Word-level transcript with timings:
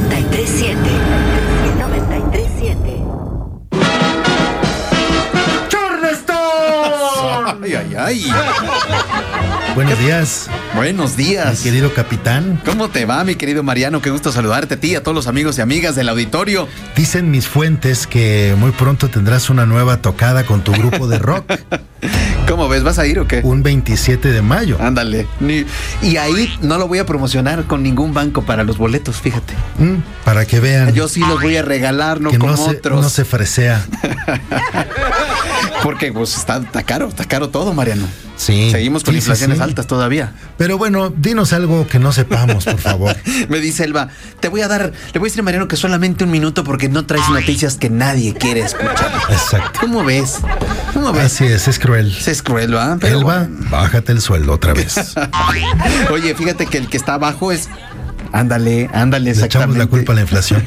937. 0.00 0.76
937. 1.78 3.02
¡Charleston! 5.68 6.36
Ay, 7.64 7.74
ay, 7.74 7.94
ay. 7.96 8.32
Buenos 9.74 9.98
días, 9.98 10.50
Buenos 10.76 11.16
mi 11.16 11.24
días. 11.24 11.60
querido 11.62 11.92
capitán. 11.94 12.60
¿Cómo 12.64 12.90
te 12.90 13.06
va, 13.06 13.24
mi 13.24 13.34
querido 13.34 13.62
Mariano? 13.62 14.02
Qué 14.02 14.10
gusto 14.10 14.30
saludarte 14.30 14.74
a 14.74 14.80
ti 14.80 14.88
y 14.92 14.94
a 14.94 15.02
todos 15.02 15.14
los 15.14 15.26
amigos 15.26 15.56
y 15.58 15.62
amigas 15.62 15.96
del 15.96 16.08
auditorio. 16.10 16.68
Dicen 16.94 17.30
mis 17.30 17.48
fuentes 17.48 18.06
que 18.06 18.54
muy 18.58 18.72
pronto 18.72 19.08
tendrás 19.08 19.48
una 19.48 19.64
nueva 19.64 19.96
tocada 20.02 20.44
con 20.44 20.62
tu 20.62 20.72
grupo 20.72 21.08
de 21.08 21.18
rock, 21.18 21.50
¿Cómo 22.46 22.68
ves? 22.68 22.84
¿Vas 22.84 22.98
a 23.00 23.06
ir 23.06 23.18
o 23.18 23.26
qué? 23.26 23.40
un 23.42 23.62
27 23.64 24.30
de 24.30 24.42
mayo. 24.42 24.76
Ándale. 24.80 25.26
Y 26.02 26.16
ahí 26.18 26.54
no 26.62 26.78
lo 26.78 26.86
voy 26.86 26.98
a 26.98 27.06
promocionar 27.06 27.64
con 27.64 27.82
ningún 27.82 28.14
banco 28.14 28.42
para 28.42 28.62
los 28.62 28.78
boletos, 28.78 29.16
fíjate. 29.20 29.54
Mm, 29.78 29.96
para 30.24 30.44
que 30.46 30.60
vean 30.60 30.92
Yo 30.94 31.08
sí 31.08 31.20
los 31.20 31.40
voy 31.40 31.56
a 31.56 31.62
regalar, 31.62 32.20
no 32.20 32.30
que 32.30 32.38
como 32.38 32.52
no 32.52 32.56
se, 32.58 32.70
otros. 32.76 33.00
no 33.02 33.08
se 33.08 33.24
fresea. 33.24 33.84
Porque 35.82 36.12
pues 36.12 36.36
está, 36.36 36.58
está 36.58 36.82
caro, 36.82 37.08
está 37.08 37.24
caro 37.24 37.48
todo, 37.48 37.72
Mariano. 37.72 38.06
Sí. 38.36 38.70
Seguimos 38.70 39.02
con 39.02 39.14
Sí, 39.14 39.20
sí, 39.20 39.24
inflaciones 39.24 39.58
sí. 39.58 39.64
altas 39.64 39.86
todavía. 39.86 40.32
Pero 40.58 40.65
bueno, 40.74 41.10
dinos 41.10 41.52
algo 41.52 41.86
que 41.86 41.98
no 41.98 42.12
sepamos, 42.12 42.64
por 42.64 42.78
favor. 42.78 43.16
Me 43.48 43.60
dice 43.60 43.84
Elba, 43.84 44.08
te 44.40 44.48
voy 44.48 44.62
a 44.62 44.68
dar, 44.68 44.92
le 45.12 45.18
voy 45.18 45.28
a 45.28 45.30
decir 45.30 45.40
a 45.40 45.42
Mariano 45.44 45.68
que 45.68 45.76
solamente 45.76 46.24
un 46.24 46.30
minuto 46.30 46.64
porque 46.64 46.88
no 46.88 47.06
traes 47.06 47.28
noticias 47.30 47.76
que 47.76 47.90
nadie 47.90 48.34
quiere 48.34 48.60
escuchar. 48.60 49.12
Exacto. 49.30 49.80
¿Cómo 49.80 50.04
ves? 50.04 50.40
¿Cómo 50.92 51.12
ves? 51.12 51.24
Así 51.24 51.44
es, 51.44 51.68
es 51.68 51.78
cruel. 51.78 52.16
Es 52.26 52.42
cruel, 52.42 52.74
¿va? 52.74 52.96
Pero 53.00 53.18
Elba, 53.18 53.46
bájate 53.70 54.12
el 54.12 54.20
sueldo 54.20 54.52
otra 54.52 54.72
vez. 54.72 55.14
Oye, 56.10 56.34
fíjate 56.34 56.66
que 56.66 56.78
el 56.78 56.88
que 56.88 56.96
está 56.96 57.14
abajo 57.14 57.52
es. 57.52 57.68
Ándale, 58.36 58.90
ándale, 58.92 59.24
Le 59.24 59.30
echamos 59.30 59.46
exactamente. 59.46 59.78
la 59.78 59.86
culpa 59.86 60.12
a 60.12 60.14
la 60.16 60.20
inflación. 60.22 60.62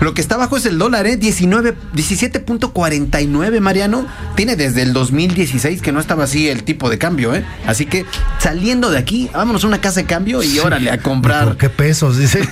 Lo 0.00 0.14
que 0.14 0.20
está 0.20 0.36
abajo 0.36 0.56
es 0.56 0.66
el 0.66 0.78
dólar, 0.78 1.06
¿eh? 1.06 1.16
19, 1.16 1.74
17.49, 1.94 3.60
Mariano. 3.60 4.06
Tiene 4.36 4.56
desde 4.56 4.82
el 4.82 4.92
2016 4.92 5.82
que 5.82 5.90
no 5.92 6.00
estaba 6.00 6.24
así 6.24 6.48
el 6.48 6.62
tipo 6.64 6.90
de 6.90 6.98
cambio, 6.98 7.34
¿eh? 7.34 7.44
Así 7.66 7.86
que 7.86 8.04
saliendo 8.38 8.90
de 8.90 8.98
aquí, 8.98 9.30
vámonos 9.32 9.64
a 9.64 9.66
una 9.66 9.80
casa 9.80 10.00
de 10.00 10.06
cambio 10.06 10.42
y 10.42 10.58
órale 10.58 10.90
a 10.90 10.94
¿Por 10.94 11.02
comprar. 11.02 11.56
qué 11.56 11.68
pesos? 11.70 12.18
Dice. 12.18 12.42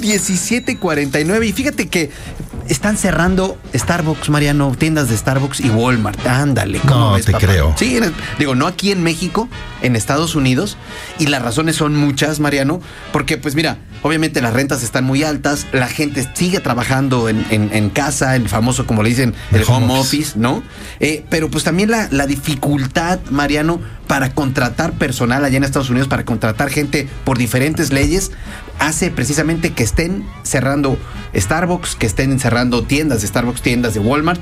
17.49. 0.00 1.46
Y 1.48 1.52
fíjate 1.52 1.88
que 1.88 2.10
están 2.68 2.96
cerrando 2.96 3.58
Starbucks, 3.74 4.28
Mariano, 4.30 4.74
tiendas 4.78 5.08
de 5.08 5.16
Starbucks 5.16 5.60
y 5.60 5.70
Walmart. 5.70 6.24
Ándale, 6.26 6.78
¿cómo 6.80 6.94
No, 6.94 7.12
ves, 7.14 7.24
te 7.26 7.32
papá? 7.32 7.46
creo. 7.46 7.74
Sí, 7.76 7.98
digo, 8.38 8.54
no 8.54 8.66
aquí 8.66 8.92
en 8.92 9.02
México, 9.02 9.48
en 9.82 9.96
Estados 9.96 10.34
Unidos. 10.36 10.76
Y 11.18 11.26
las 11.26 11.42
razones 11.42 11.76
son 11.76 11.96
muchas, 11.96 12.38
Mariano, 12.38 12.80
porque 13.12 13.29
pues 13.38 13.54
mira, 13.54 13.78
obviamente 14.02 14.40
las 14.40 14.52
rentas 14.52 14.82
están 14.82 15.04
muy 15.04 15.22
altas, 15.24 15.66
la 15.72 15.88
gente 15.88 16.26
sigue 16.34 16.60
trabajando 16.60 17.28
en, 17.28 17.44
en- 17.50 17.70
en 17.72 17.90
casa, 17.90 18.36
el 18.36 18.48
famoso, 18.48 18.86
como 18.86 19.02
le 19.02 19.10
dicen, 19.10 19.34
el, 19.52 19.58
El 19.60 19.64
home 19.68 19.86
home 19.86 19.98
office, 20.00 20.16
office. 20.30 20.38
¿no? 20.38 20.62
Eh, 21.00 21.24
pero 21.30 21.50
pues 21.50 21.64
también 21.64 21.90
la, 21.90 22.08
la 22.10 22.26
dificultad, 22.26 23.20
Mariano, 23.30 23.80
para 24.06 24.32
contratar 24.34 24.92
personal 24.92 25.44
allá 25.44 25.56
en 25.56 25.64
Estados 25.64 25.90
Unidos, 25.90 26.08
para 26.08 26.24
contratar 26.24 26.70
gente 26.70 27.08
por 27.24 27.38
diferentes 27.38 27.92
leyes, 27.92 28.32
hace 28.78 29.10
precisamente 29.10 29.72
que 29.72 29.82
estén 29.84 30.24
cerrando 30.42 30.98
Starbucks, 31.36 31.94
que 31.96 32.06
estén 32.06 32.38
cerrando 32.40 32.82
tiendas 32.82 33.20
de 33.22 33.28
Starbucks, 33.28 33.62
tiendas 33.62 33.94
de 33.94 34.00
Walmart. 34.00 34.40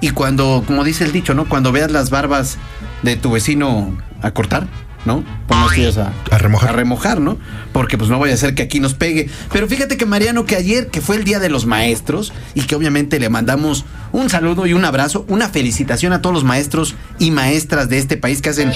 Y 0.00 0.10
cuando, 0.10 0.64
como 0.66 0.84
dice 0.84 1.04
el 1.04 1.12
dicho, 1.12 1.34
¿no? 1.34 1.46
Cuando 1.48 1.72
veas 1.72 1.90
las 1.90 2.08
barbas 2.08 2.56
de 3.02 3.16
tu 3.16 3.30
vecino 3.32 3.98
a 4.22 4.30
cortar, 4.30 4.66
¿no? 5.04 5.24
Pon 5.46 5.60
los 5.62 5.72
pies 5.72 5.98
a, 5.98 6.12
A 6.30 6.38
remojar. 6.38 6.70
a 6.70 6.72
remojar, 6.72 7.20
¿no? 7.20 7.38
Porque 7.72 7.96
pues 7.98 8.10
no 8.10 8.18
vaya 8.18 8.34
a 8.34 8.36
ser 8.36 8.54
que 8.54 8.62
aquí 8.62 8.80
nos 8.80 8.94
pegue. 8.94 9.28
Pero 9.52 9.66
fíjate 9.66 9.96
que 9.96 10.06
Mariano, 10.06 10.44
que 10.44 10.56
ayer, 10.56 10.88
que 10.88 11.00
fue 11.00 11.16
el 11.16 11.24
Día 11.24 11.38
de 11.38 11.48
los 11.48 11.66
Maestros, 11.66 12.32
y 12.54 12.62
que 12.62 12.74
obviamente 12.74 13.18
le 13.18 13.28
mandamos 13.28 13.84
un 14.12 14.28
saludo 14.28 14.66
y 14.66 14.72
un 14.74 14.84
abrazo, 14.84 15.24
una 15.28 15.48
felicitación 15.48 16.12
a 16.12 16.20
todos 16.20 16.34
los 16.34 16.44
maestros 16.44 16.94
y 17.18 17.30
maestras 17.30 17.88
de 17.88 17.98
este 17.98 18.16
país 18.16 18.42
que 18.42 18.50
hacen, 18.50 18.72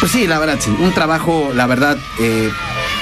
pues 0.00 0.10
sí, 0.12 0.26
la 0.26 0.38
verdad, 0.38 0.56
sí, 0.60 0.74
un 0.80 0.92
trabajo, 0.92 1.52
la 1.54 1.66
verdad, 1.66 1.96
eh, 2.20 2.50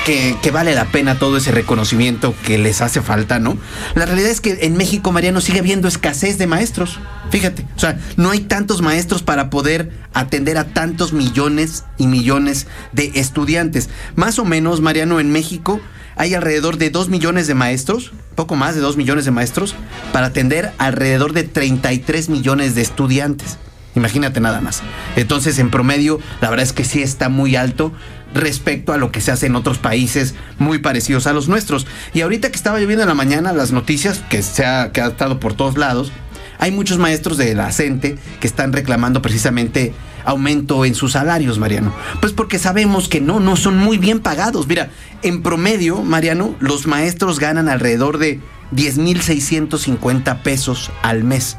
que, 0.05 0.51
vale 0.53 0.75
la 0.75 0.87
pena 0.87 1.19
todo 1.19 1.37
ese 1.37 1.53
reconocimiento 1.53 2.35
que 2.45 2.59
les 2.59 2.81
hace 2.81 3.03
falta, 3.03 3.39
¿no? 3.39 3.57
La 3.95 4.07
realidad 4.07 4.31
es 4.31 4.41
que 4.41 4.59
en 4.63 4.77
México, 4.77 5.13
Mariano, 5.13 5.41
sigue 5.41 5.61
habiendo 5.61 5.89
escasez 5.89 6.39
de 6.39 6.47
maestros. 6.47 6.99
Fíjate, 7.31 7.67
o 7.77 7.79
sea, 7.79 7.99
no 8.17 8.31
hay 8.31 8.41
tantos 8.41 8.83
maestros 8.83 9.23
para 9.23 9.51
poder 9.51 9.91
atender 10.13 10.59
a 10.59 10.65
tantos 10.65 11.13
millones 11.13 11.85
y 11.99 12.07
millones 12.07 12.67
de 12.93 13.13
estudiantes. 13.15 13.89
Más 14.17 14.39
o 14.39 14.45
menos, 14.45 14.81
Mariano, 14.81 15.21
en 15.21 15.31
México 15.31 15.81
hay 16.17 16.35
alrededor 16.35 16.77
de 16.77 16.91
2 16.91 17.09
millones 17.09 17.47
de 17.47 17.55
maestros, 17.55 18.13
poco 18.35 18.57
más 18.57 18.75
de 18.75 18.81
2 18.81 18.97
millones 18.97 19.25
de 19.25 19.31
maestros, 19.31 19.75
para 20.13 20.27
atender 20.27 20.73
alrededor 20.79 21.33
de 21.33 21.45
33 21.45 22.29
millones 22.29 22.75
de 22.75 22.83
estudiantes. 22.83 23.59
Imagínate 23.95 24.41
nada 24.41 24.61
más. 24.61 24.83
Entonces, 25.17 25.59
en 25.59 25.71
promedio, 25.71 26.19
la 26.41 26.49
verdad 26.51 26.65
es 26.65 26.73
que 26.73 26.85
sí 26.85 27.03
está 27.03 27.29
muy 27.29 27.57
alto 27.57 27.93
respecto 28.35 28.93
a 28.93 28.99
lo 28.99 29.13
que 29.13 29.21
se 29.21 29.33
hace 29.33 29.47
en 29.47 29.57
otros 29.57 29.79
países 29.79 30.35
muy 30.59 30.79
parecidos 30.79 31.27
a 31.27 31.33
los 31.33 31.49
nuestros. 31.49 31.87
Y 32.15 32.21
ahorita 32.21 32.51
que 32.51 32.57
estaba 32.57 32.79
lloviendo 32.79 33.03
en 33.03 33.09
la 33.09 33.15
mañana 33.15 33.53
las 33.53 33.73
noticias, 33.73 34.23
que, 34.31 34.43
se 34.43 34.65
ha, 34.65 34.93
que 34.93 35.01
ha 35.01 35.09
estado 35.09 35.41
por 35.41 35.55
todos 35.55 35.77
lados, 35.79 36.13
hay 36.59 36.71
muchos 36.71 36.99
maestros 36.99 37.37
de 37.37 37.55
la 37.55 37.73
CENTE 37.73 38.19
que 38.41 38.47
están 38.47 38.73
reclamando 38.73 39.21
precisamente 39.21 39.95
aumento 40.25 40.85
en 40.85 40.95
sus 40.95 41.13
salarios, 41.13 41.59
Mariano. 41.59 41.93
Pues 42.21 42.33
porque 42.33 42.59
sabemos 42.59 43.09
que 43.09 43.21
no, 43.21 43.41
no 43.41 43.57
son 43.57 43.77
muy 43.77 43.99
bien 43.99 44.21
pagados. 44.21 44.67
Mira, 44.67 44.91
en 45.23 45.43
promedio, 45.43 46.03
Mariano, 46.03 46.55
los 46.61 46.87
maestros 46.87 47.41
ganan 47.41 47.69
alrededor 47.69 48.19
de 48.19 48.41
10.650 48.75 50.43
pesos 50.43 50.91
al 51.03 51.25
mes. 51.25 51.57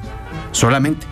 Solamente. 0.51 1.05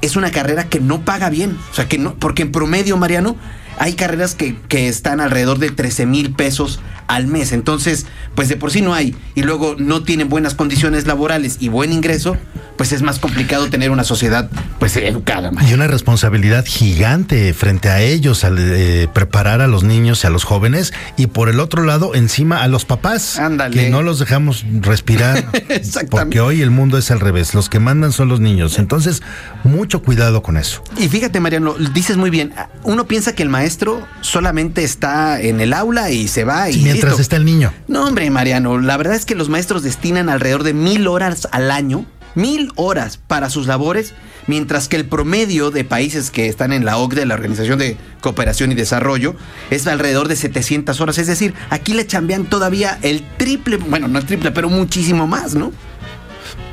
Es 0.00 0.16
una 0.16 0.30
carrera 0.30 0.64
que 0.64 0.80
no 0.80 1.02
paga 1.02 1.28
bien. 1.28 1.58
O 1.70 1.74
sea, 1.74 1.86
que 1.86 1.98
no, 1.98 2.14
porque 2.14 2.42
en 2.42 2.52
promedio, 2.52 2.96
Mariano, 2.96 3.36
hay 3.78 3.94
carreras 3.94 4.34
que, 4.34 4.56
que 4.68 4.88
están 4.88 5.20
alrededor 5.20 5.58
de 5.58 5.70
13 5.70 6.06
mil 6.06 6.34
pesos 6.34 6.80
al 7.06 7.26
mes. 7.26 7.52
Entonces, 7.52 8.06
pues 8.34 8.48
de 8.48 8.56
por 8.56 8.70
sí 8.70 8.80
no 8.80 8.94
hay. 8.94 9.16
Y 9.34 9.42
luego 9.42 9.76
no 9.78 10.02
tienen 10.02 10.28
buenas 10.28 10.54
condiciones 10.54 11.06
laborales 11.06 11.56
y 11.60 11.68
buen 11.68 11.92
ingreso, 11.92 12.36
pues 12.82 12.90
es 12.90 13.02
más 13.02 13.20
complicado 13.20 13.70
tener 13.70 13.92
una 13.92 14.02
sociedad 14.02 14.50
pues 14.80 14.96
educada. 14.96 15.52
Mariano. 15.52 15.68
Hay 15.68 15.72
una 15.72 15.86
responsabilidad 15.86 16.64
gigante 16.66 17.54
frente 17.54 17.88
a 17.88 18.00
ellos 18.00 18.42
al 18.42 18.56
eh, 18.58 19.06
preparar 19.12 19.60
a 19.60 19.68
los 19.68 19.84
niños 19.84 20.24
y 20.24 20.26
a 20.26 20.30
los 20.30 20.42
jóvenes 20.42 20.92
y 21.16 21.28
por 21.28 21.48
el 21.48 21.60
otro 21.60 21.84
lado 21.84 22.16
encima 22.16 22.60
a 22.64 22.66
los 22.66 22.84
papás 22.84 23.38
Ándale. 23.38 23.76
que 23.76 23.88
no 23.88 24.02
los 24.02 24.18
dejamos 24.18 24.64
respirar 24.80 25.44
porque 26.10 26.40
hoy 26.40 26.60
el 26.60 26.72
mundo 26.72 26.98
es 26.98 27.12
al 27.12 27.20
revés 27.20 27.54
los 27.54 27.68
que 27.68 27.78
mandan 27.78 28.10
son 28.10 28.28
los 28.28 28.40
niños 28.40 28.76
entonces 28.80 29.22
mucho 29.62 30.02
cuidado 30.02 30.42
con 30.42 30.56
eso 30.56 30.82
Y 30.98 31.06
fíjate, 31.06 31.38
Mariano, 31.38 31.74
dices 31.94 32.16
muy 32.16 32.30
bien. 32.30 32.52
Uno 32.82 33.06
piensa 33.06 33.32
que 33.36 33.44
el 33.44 33.48
maestro 33.48 34.04
solamente 34.22 34.82
está 34.82 35.40
en 35.40 35.60
el 35.60 35.72
aula 35.72 36.10
y 36.10 36.26
se 36.26 36.42
va 36.42 36.68
y 36.68 36.78
mientras 36.78 37.12
listo. 37.12 37.22
está 37.22 37.36
el 37.36 37.44
niño 37.44 37.72
No, 37.86 38.08
hombre, 38.08 38.28
Mariano, 38.30 38.80
la 38.80 38.96
verdad 38.96 39.14
es 39.14 39.24
que 39.24 39.36
los 39.36 39.48
maestros 39.48 39.84
destinan 39.84 40.28
alrededor 40.28 40.64
de 40.64 40.74
mil 40.74 41.06
horas 41.06 41.46
al 41.52 41.70
año, 41.70 42.06
mil 42.34 42.72
horas 42.76 43.18
para 43.26 43.50
sus 43.50 43.66
labores, 43.66 44.14
mientras 44.46 44.88
que 44.88 44.96
el 44.96 45.04
promedio 45.06 45.70
de 45.70 45.84
países 45.84 46.30
que 46.30 46.46
están 46.48 46.72
en 46.72 46.84
la 46.84 46.96
OCDE, 46.98 47.26
la 47.26 47.34
Organización 47.34 47.78
de 47.78 47.96
Cooperación 48.20 48.72
y 48.72 48.74
Desarrollo, 48.74 49.34
es 49.70 49.86
alrededor 49.86 50.28
de 50.28 50.36
700 50.36 51.00
horas. 51.00 51.18
Es 51.18 51.26
decir, 51.26 51.54
aquí 51.70 51.94
le 51.94 52.06
chambean 52.06 52.44
todavía 52.46 52.98
el 53.02 53.22
triple, 53.36 53.76
bueno, 53.76 54.08
no 54.08 54.18
el 54.18 54.26
triple, 54.26 54.50
pero 54.50 54.68
muchísimo 54.68 55.26
más, 55.26 55.54
¿no? 55.54 55.72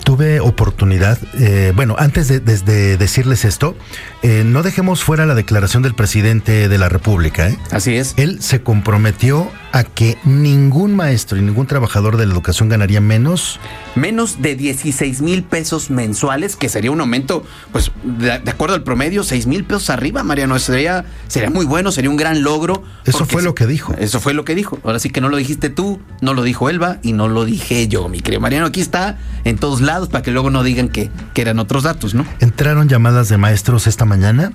tuve 0.03 0.39
oportunidad, 0.39 1.19
eh, 1.39 1.71
bueno, 1.75 1.95
antes 1.99 2.27
de, 2.27 2.39
de- 2.39 2.57
de 2.57 2.97
decirles 2.97 3.45
esto, 3.45 3.75
eh, 4.23 4.41
no 4.43 4.63
dejemos 4.63 5.03
fuera 5.03 5.27
la 5.27 5.35
declaración 5.35 5.83
del 5.83 5.93
presidente 5.93 6.67
de 6.67 6.77
la 6.79 6.89
República. 6.89 7.47
¿eh? 7.49 7.59
Así 7.69 7.95
es. 7.95 8.15
Él 8.17 8.41
se 8.41 8.63
comprometió 8.63 9.51
a 9.71 9.83
que 9.83 10.17
ningún 10.23 10.95
maestro 10.95 11.37
y 11.37 11.41
ningún 11.41 11.67
trabajador 11.67 12.17
de 12.17 12.25
la 12.25 12.33
educación 12.33 12.69
ganaría 12.69 13.01
menos. 13.01 13.59
Menos 13.95 14.41
de 14.41 14.55
16 14.55 15.21
mil 15.21 15.43
pesos 15.43 15.89
mensuales, 15.89 16.55
que 16.55 16.69
sería 16.69 16.91
un 16.91 17.01
aumento, 17.01 17.43
pues, 17.71 17.91
de, 18.03 18.39
de 18.39 18.51
acuerdo 18.51 18.75
al 18.75 18.83
promedio, 18.83 19.23
6 19.23 19.47
mil 19.47 19.63
pesos 19.63 19.89
arriba, 19.89 20.23
Mariano. 20.23 20.57
Sería, 20.59 21.05
sería 21.27 21.49
muy 21.49 21.65
bueno, 21.65 21.91
sería 21.91 22.09
un 22.09 22.17
gran 22.17 22.43
logro. 22.43 22.83
Eso 23.05 23.25
fue 23.25 23.41
lo 23.41 23.55
que 23.55 23.67
dijo. 23.67 23.93
Eso 23.97 24.19
fue 24.19 24.33
lo 24.33 24.45
que 24.45 24.55
dijo. 24.55 24.79
Ahora 24.83 24.99
sí 24.99 25.09
que 25.09 25.21
no 25.21 25.29
lo 25.29 25.37
dijiste 25.37 25.69
tú, 25.69 25.99
no 26.21 26.33
lo 26.33 26.43
dijo 26.43 26.69
Elba 26.69 26.97
y 27.01 27.13
no 27.13 27.27
lo 27.27 27.45
dije 27.45 27.87
yo, 27.87 28.09
mi 28.09 28.21
querido 28.21 28.41
Mariano. 28.41 28.65
Aquí 28.65 28.81
está 28.81 29.17
en 29.43 29.57
todos 29.57 29.81
lados 29.81 30.09
para 30.09 30.23
que 30.23 30.31
luego 30.31 30.49
no 30.49 30.63
digan 30.63 30.89
que, 30.89 31.09
que 31.33 31.41
eran 31.41 31.59
otros 31.59 31.83
datos, 31.83 32.13
¿no? 32.13 32.25
Entraron 32.39 32.89
llamadas 32.89 33.29
de 33.29 33.37
maestros 33.37 33.87
esta 33.87 34.05
mañana 34.05 34.53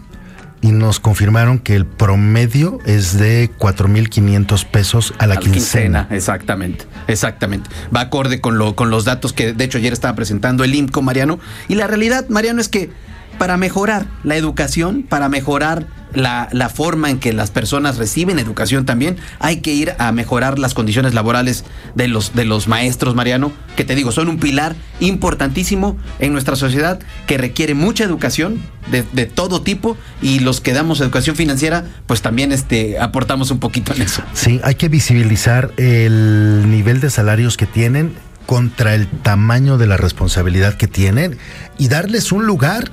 y 0.64 0.72
nos 0.72 0.99
confirmaron 0.99 1.58
que 1.58 1.76
el 1.76 1.84
promedio 1.84 2.78
es 2.87 3.19
de 3.19 3.50
4.500 3.58 4.64
pesos 4.64 5.12
a 5.19 5.26
la, 5.26 5.34
A 5.34 5.37
quincena. 5.37 6.08
Exactamente, 6.11 6.87
exactamente. 7.06 7.69
Va 7.94 8.00
acorde 8.00 8.40
con, 8.40 8.56
lo, 8.56 8.75
con 8.75 8.88
los 8.88 9.05
datos 9.05 9.34
que 9.34 9.52
de 9.52 9.62
hecho 9.62 9.76
ayer 9.76 9.93
estaba 9.93 10.16
presentando 10.16 10.64
el 10.64 10.75
IMCO, 10.75 11.02
Mariano. 11.02 11.38
Y 11.69 11.75
la 11.75 11.87
realidad, 11.87 12.31
Mariano, 12.31 12.62
es 12.62 12.70
que 12.70 12.88
para 13.37 13.58
mejorar 13.58 14.06
la 14.22 14.37
educación, 14.37 15.02
para 15.02 15.28
mejorar 15.28 15.87
la, 16.14 16.49
la, 16.52 16.69
forma 16.69 17.11
en 17.11 17.19
que 17.19 17.32
las 17.32 17.50
personas 17.50 17.96
reciben 17.96 18.38
educación 18.38 18.84
también. 18.84 19.16
Hay 19.38 19.58
que 19.58 19.72
ir 19.72 19.94
a 19.99 20.12
mejorar 20.12 20.58
las 20.58 20.75
condiciones 20.75 21.14
laborales 21.14 21.64
de 21.94 22.08
los, 22.08 22.34
de 22.34 22.44
los 22.44 22.69
maestros, 22.69 23.14
Mariano, 23.14 23.52
que 23.76 23.84
te 23.84 23.94
digo, 23.94 24.12
son 24.12 24.28
un 24.28 24.38
pilar 24.38 24.76
importantísimo 25.00 25.96
en 26.19 26.32
nuestra 26.32 26.56
sociedad 26.56 27.00
que 27.26 27.38
requiere 27.38 27.75
mucha 27.75 28.05
educación 28.05 28.61
de, 28.90 29.05
de 29.12 29.26
todo 29.26 29.62
tipo 29.62 29.96
y 30.22 30.40
los 30.40 30.61
que 30.61 30.72
damos 30.72 31.00
educación 31.00 31.37
financiera, 31.37 31.84
pues 32.06 32.22
también 32.22 32.52
este, 32.52 32.99
aportamos 32.99 33.50
un 33.50 33.58
poquito 33.58 33.94
en 33.94 34.02
eso. 34.02 34.22
Sí, 34.32 34.61
hay 34.62 34.75
que 34.75 34.88
visibilizar 34.88 35.72
el 35.76 36.70
nivel 36.70 37.00
de 37.00 37.11
salarios 37.11 37.56
que 37.56 37.66
tienen 37.66 38.14
contra 38.46 38.94
el 38.94 39.08
tamaño 39.08 39.78
de 39.78 39.87
la 39.87 39.96
responsabilidad 39.96 40.75
que 40.75 40.87
tienen 40.87 41.38
y 41.78 41.88
darles 41.88 42.32
un 42.32 42.46
lugar 42.46 42.90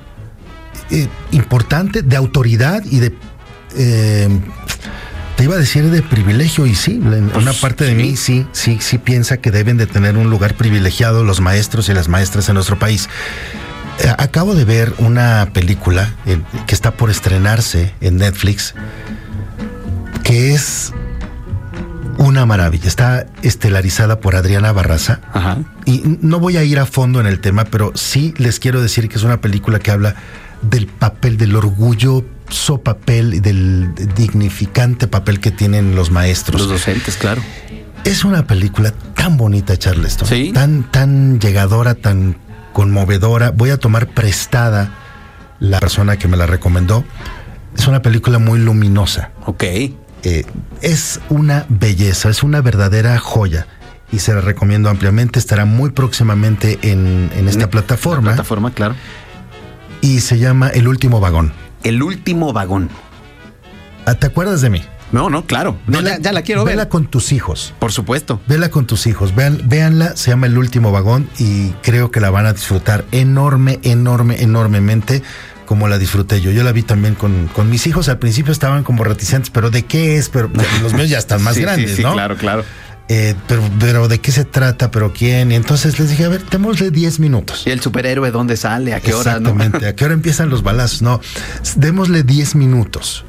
eh, 0.92 1.08
importante 1.32 2.02
de 2.02 2.16
autoridad 2.16 2.84
y 2.84 3.00
de... 3.00 3.14
Eh, 3.76 4.28
te 5.36 5.44
iba 5.44 5.54
a 5.54 5.58
decir 5.58 5.90
de 5.90 6.02
privilegio 6.02 6.66
y 6.66 6.74
sí, 6.74 7.00
pues, 7.02 7.20
una 7.34 7.52
parte 7.54 7.84
de 7.84 7.94
mí 7.94 8.16
sí, 8.16 8.46
sí, 8.52 8.78
sí 8.80 8.98
piensa 8.98 9.38
que 9.38 9.50
deben 9.50 9.78
de 9.78 9.86
tener 9.86 10.16
un 10.16 10.28
lugar 10.30 10.54
privilegiado 10.54 11.24
los 11.24 11.40
maestros 11.40 11.88
y 11.88 11.94
las 11.94 12.08
maestras 12.08 12.48
en 12.48 12.54
nuestro 12.54 12.78
país. 12.78 13.08
Eh, 13.98 14.12
acabo 14.18 14.54
de 14.54 14.64
ver 14.64 14.92
una 14.98 15.48
película 15.52 16.14
que 16.66 16.74
está 16.74 16.92
por 16.92 17.10
estrenarse 17.10 17.94
en 18.00 18.18
Netflix 18.18 18.74
que 20.22 20.54
es 20.54 20.92
una 22.18 22.46
maravilla. 22.46 22.86
Está 22.86 23.26
estelarizada 23.42 24.20
por 24.20 24.36
Adriana 24.36 24.72
Barraza. 24.72 25.20
Y 25.84 26.02
no 26.20 26.38
voy 26.38 26.56
a 26.56 26.64
ir 26.64 26.78
a 26.78 26.86
fondo 26.86 27.20
en 27.20 27.26
el 27.26 27.40
tema, 27.40 27.64
pero 27.64 27.92
sí 27.94 28.34
les 28.38 28.58
quiero 28.58 28.80
decir 28.80 29.08
que 29.08 29.16
es 29.16 29.22
una 29.22 29.40
película 29.40 29.78
que 29.78 29.90
habla 29.90 30.14
del 30.62 30.86
papel, 30.86 31.36
del 31.36 31.56
orgulloso 31.56 32.78
papel 32.82 33.34
y 33.34 33.40
del 33.40 33.94
dignificante 34.14 35.06
papel 35.06 35.40
que 35.40 35.50
tienen 35.50 35.94
los 35.94 36.10
maestros. 36.10 36.60
Los 36.60 36.70
docentes, 36.70 37.16
claro. 37.16 37.42
Es 38.04 38.24
una 38.24 38.46
película 38.46 38.92
tan 39.14 39.36
bonita, 39.36 39.76
Charleston. 39.76 40.28
¿Sí? 40.28 40.50
Tan, 40.52 40.90
tan 40.90 41.38
llegadora, 41.40 41.94
tan 41.94 42.36
conmovedora. 42.72 43.50
Voy 43.50 43.70
a 43.70 43.76
tomar 43.76 44.08
prestada 44.08 44.98
la 45.60 45.78
persona 45.78 46.16
que 46.16 46.26
me 46.26 46.36
la 46.36 46.46
recomendó. 46.46 47.04
Es 47.76 47.86
una 47.86 48.02
película 48.02 48.38
muy 48.38 48.58
luminosa. 48.58 49.30
Ok. 49.46 49.64
Eh, 49.64 50.44
es 50.82 51.20
una 51.30 51.66
belleza, 51.68 52.28
es 52.28 52.42
una 52.42 52.60
verdadera 52.60 53.18
joya 53.18 53.66
y 54.12 54.18
se 54.18 54.34
la 54.34 54.40
recomiendo 54.40 54.90
ampliamente. 54.90 55.38
Estará 55.38 55.64
muy 55.64 55.90
próximamente 55.90 56.78
en, 56.82 57.30
esta 57.48 57.70
plataforma. 57.70 58.30
plataforma, 58.30 58.72
claro. 58.72 58.94
Y 60.02 60.20
se 60.20 60.38
llama 60.38 60.68
El 60.68 60.86
último 60.88 61.18
vagón. 61.20 61.52
El 61.82 62.02
último 62.02 62.52
vagón. 62.52 62.90
Ah, 64.04 64.14
¿Te 64.14 64.26
acuerdas 64.26 64.60
de 64.60 64.68
mí? 64.68 64.82
No, 65.12 65.30
no, 65.30 65.46
claro. 65.46 65.78
ya, 65.86 66.32
la 66.32 66.42
quiero 66.42 66.64
ver. 66.64 66.74
Vela 66.74 66.88
con 66.88 67.06
tus 67.06 67.32
hijos. 67.32 67.74
Por 67.78 67.92
supuesto. 67.92 68.40
Vela 68.46 68.70
con 68.70 68.86
tus 68.86 69.06
hijos. 69.06 69.34
Vean, 69.34 69.60
véanla, 69.64 70.16
se 70.16 70.30
llama 70.30 70.46
El 70.46 70.58
último 70.58 70.90
vagón 70.90 71.28
y 71.38 71.70
creo 71.82 72.10
que 72.10 72.20
la 72.20 72.30
van 72.30 72.46
a 72.46 72.52
disfrutar 72.52 73.04
enorme, 73.12 73.78
enorme, 73.82 74.42
enormemente 74.42 75.22
como 75.66 75.86
la 75.86 75.98
disfruté 75.98 76.40
yo. 76.40 76.50
Yo 76.50 76.64
la 76.64 76.72
vi 76.72 76.82
también 76.82 77.14
con, 77.14 77.48
con 77.48 77.70
mis 77.70 77.86
hijos. 77.86 78.08
Al 78.08 78.18
principio 78.18 78.52
estaban 78.52 78.84
como 78.84 79.04
reticentes, 79.04 79.50
pero 79.50 79.70
¿de 79.70 79.84
qué 79.84 80.16
es? 80.16 80.28
Pero 80.30 80.50
los 80.82 80.94
míos 80.94 81.08
ya 81.08 81.18
están 81.18 81.42
más 81.42 81.56
grandes, 81.58 81.90
sí, 81.90 81.96
sí, 81.98 82.02
¿no? 82.02 82.14
Claro, 82.14 82.36
claro. 82.36 82.64
Eh, 83.08 83.34
pero, 83.46 83.62
pero 83.78 84.08
¿de 84.08 84.20
qué 84.20 84.32
se 84.32 84.44
trata? 84.44 84.90
¿Pero 84.90 85.12
quién? 85.12 85.52
Y 85.52 85.54
entonces 85.54 85.98
les 85.98 86.10
dije, 86.10 86.24
a 86.24 86.28
ver, 86.28 86.44
démosle 86.50 86.90
10 86.90 87.20
minutos. 87.20 87.64
¿Y 87.66 87.70
el 87.70 87.80
superhéroe 87.80 88.30
dónde 88.30 88.56
sale? 88.56 88.94
¿A 88.94 89.00
qué 89.00 89.12
hora? 89.12 89.32
Exactamente, 89.32 89.86
¿a 89.86 89.94
qué 89.94 90.04
hora 90.04 90.14
empiezan 90.14 90.48
los 90.48 90.62
balazos? 90.62 91.02
No, 91.02 91.20
démosle 91.76 92.22
10 92.22 92.54
minutos 92.54 93.24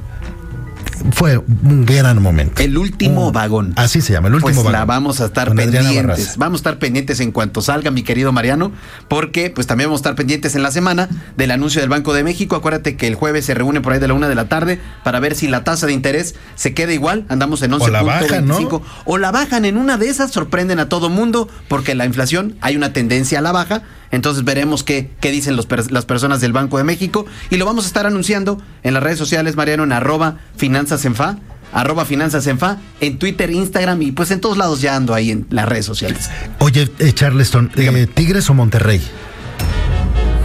fue 1.12 1.38
un 1.38 1.84
gran 1.84 2.22
momento. 2.22 2.62
El 2.62 2.78
último 2.78 3.32
vagón. 3.32 3.72
Así 3.76 4.00
se 4.00 4.12
llama, 4.12 4.28
el 4.28 4.34
último 4.34 4.48
pues 4.48 4.56
vagón. 4.56 4.72
La 4.72 4.84
vamos 4.84 5.20
a 5.20 5.26
estar 5.26 5.54
pendientes. 5.54 6.36
Vamos 6.36 6.58
a 6.58 6.60
estar 6.60 6.78
pendientes 6.78 7.20
en 7.20 7.32
cuanto 7.32 7.62
salga, 7.62 7.90
mi 7.90 8.02
querido 8.02 8.32
Mariano, 8.32 8.72
porque 9.08 9.50
pues 9.50 9.66
también 9.66 9.88
vamos 9.88 10.00
a 10.00 10.02
estar 10.02 10.14
pendientes 10.14 10.54
en 10.54 10.62
la 10.62 10.70
semana 10.70 11.08
del 11.36 11.50
anuncio 11.50 11.80
del 11.80 11.90
Banco 11.90 12.14
de 12.14 12.24
México. 12.24 12.56
Acuérdate 12.56 12.96
que 12.96 13.06
el 13.06 13.14
jueves 13.14 13.44
se 13.44 13.54
reúne 13.54 13.80
por 13.80 13.92
ahí 13.92 13.98
de 13.98 14.08
la 14.08 14.14
una 14.14 14.28
de 14.28 14.34
la 14.34 14.48
tarde 14.48 14.80
para 15.02 15.20
ver 15.20 15.34
si 15.34 15.48
la 15.48 15.64
tasa 15.64 15.86
de 15.86 15.92
interés 15.92 16.34
se 16.54 16.74
queda 16.74 16.92
igual. 16.92 17.24
Andamos 17.28 17.62
en 17.62 17.72
11.25. 17.72 17.82
O 17.82 17.88
la 17.88 18.02
bajan, 18.02 18.46
¿no? 18.46 18.82
O 19.04 19.18
la 19.18 19.30
bajan 19.30 19.64
en 19.64 19.76
una 19.76 19.98
de 19.98 20.08
esas, 20.08 20.30
sorprenden 20.30 20.78
a 20.78 20.88
todo 20.88 21.10
mundo, 21.10 21.48
porque 21.68 21.94
la 21.94 22.04
inflación 22.06 22.56
hay 22.60 22.76
una 22.76 22.92
tendencia 22.92 23.38
a 23.38 23.42
la 23.42 23.52
baja 23.52 23.82
entonces 24.14 24.44
veremos 24.44 24.84
qué, 24.84 25.10
qué 25.20 25.32
dicen 25.32 25.56
los, 25.56 25.66
las 25.90 26.04
personas 26.04 26.40
del 26.40 26.52
Banco 26.52 26.78
de 26.78 26.84
México 26.84 27.26
y 27.50 27.56
lo 27.56 27.66
vamos 27.66 27.84
a 27.84 27.88
estar 27.88 28.06
anunciando 28.06 28.62
en 28.84 28.94
las 28.94 29.02
redes 29.02 29.18
sociales, 29.18 29.56
Mariano, 29.56 29.82
en 29.82 29.90
arroba 29.90 30.38
finanzas 30.56 30.83
en 30.90 31.14
fa 31.14 31.36
arroba 31.74 32.04
finanzas 32.04 32.46
en 32.46 32.58
fa, 32.58 32.78
en 33.00 33.18
Twitter, 33.18 33.50
Instagram 33.50 34.00
y 34.00 34.12
pues 34.12 34.30
en 34.30 34.40
todos 34.40 34.56
lados 34.56 34.80
ya 34.80 34.94
ando 34.94 35.12
ahí 35.12 35.32
en 35.32 35.46
las 35.50 35.68
redes 35.68 35.84
sociales. 35.84 36.30
Oye, 36.60 36.88
eh, 37.00 37.12
Charleston, 37.12 37.70
eh, 37.76 38.06
¿Tigres 38.06 38.48
o 38.48 38.54
Monterrey? 38.54 39.02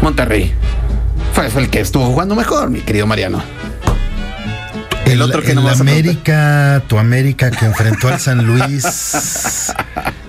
Monterrey. 0.01 0.51
Fue, 1.33 1.47
el 1.61 1.69
que 1.69 1.81
estuvo 1.81 2.05
jugando 2.05 2.35
mejor, 2.35 2.71
mi 2.71 2.81
querido 2.81 3.05
Mariano. 3.05 3.41
El, 5.05 5.21
otro 5.21 5.41
que 5.41 5.53
no 5.55 5.67
a 5.67 5.71
América, 5.71 6.83
tu 6.87 6.99
América 6.99 7.49
que 7.51 7.65
enfrentó 7.65 8.09
al 8.09 8.19
San 8.19 8.45
Luis 8.45 9.71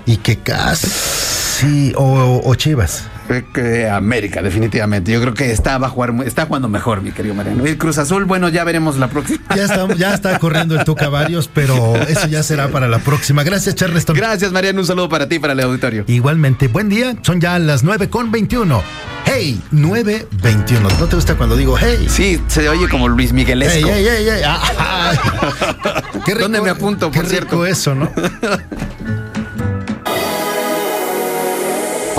y 0.06 0.16
que 0.18 0.36
casi 0.36 1.92
o 1.96 2.54
Chivas. 2.54 3.04
América, 3.90 4.42
definitivamente. 4.42 5.12
Yo 5.12 5.20
creo 5.20 5.34
que 5.34 5.50
está, 5.50 5.78
va 5.78 5.86
a 5.88 5.90
jugar, 5.90 6.14
está 6.24 6.46
jugando 6.46 6.68
mejor, 6.68 7.02
mi 7.02 7.12
querido 7.12 7.34
Mariano. 7.34 7.66
Y 7.66 7.76
Cruz 7.76 7.98
Azul, 7.98 8.24
bueno, 8.24 8.48
ya 8.48 8.64
veremos 8.64 8.96
la 8.96 9.08
próxima. 9.08 9.40
Ya 9.54 9.64
está, 9.64 9.94
ya 9.94 10.14
está 10.14 10.38
corriendo 10.38 10.78
el 10.78 10.84
Tuca 10.84 11.08
varios, 11.08 11.48
pero 11.48 11.96
eso 11.96 12.26
ya 12.26 12.42
será 12.42 12.68
para 12.68 12.88
la 12.88 12.98
próxima. 12.98 13.42
Gracias, 13.42 13.74
Charleston. 13.74 14.16
Gracias, 14.16 14.52
Mariano. 14.52 14.80
Un 14.80 14.86
saludo 14.86 15.08
para 15.08 15.28
ti 15.28 15.36
y 15.36 15.38
para 15.38 15.52
el 15.52 15.60
auditorio. 15.60 16.04
Igualmente, 16.06 16.68
buen 16.68 16.88
día. 16.88 17.16
Son 17.22 17.40
ya 17.40 17.58
las 17.58 17.82
9 17.82 18.08
con 18.08 18.30
21. 18.30 18.82
Hey, 19.26 19.60
921. 19.70 20.88
¿No 20.98 21.06
te 21.06 21.14
gusta 21.14 21.36
cuando 21.36 21.56
digo 21.56 21.76
hey? 21.78 22.06
Sí, 22.08 22.40
se 22.48 22.68
oye 22.68 22.88
como 22.88 23.06
Luis 23.06 23.32
Miguel 23.32 23.62
Hey, 23.62 23.82
hey, 23.84 24.06
hey, 24.08 24.26
hey. 24.28 24.42
Ah, 24.44 25.12
qué 26.24 26.32
rico, 26.32 26.40
¿Dónde 26.42 26.60
me 26.60 26.70
apunto, 26.70 27.10
por 27.10 27.26
qué 27.28 27.40
rico 27.40 27.64
eso, 27.64 27.94
¿no? 27.94 28.10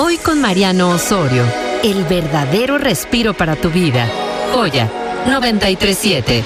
Hoy 0.04 0.18
con 0.18 0.42
Mariano 0.42 0.90
Osorio, 0.90 1.44
el 1.84 2.06
verdadero 2.06 2.80
respiro 2.80 3.36
para 3.36 3.56
tu 3.56 3.70
vida. 3.70 4.10
Joya 4.52 4.90
937. 5.28 6.44